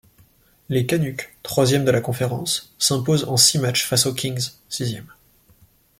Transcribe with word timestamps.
Les 0.67 0.87
Canucks, 0.87 1.29
troisièmes 1.43 1.85
de 1.85 1.91
la 1.91 2.01
conférence, 2.01 2.73
s'imposent 2.79 3.25
en 3.25 3.37
six 3.37 3.59
matchs 3.59 3.85
face 3.85 4.07
aux 4.07 4.15
Kings, 4.15 4.53
sixièmes. 4.67 5.13